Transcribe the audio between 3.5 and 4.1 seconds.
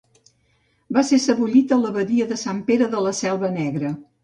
Negra.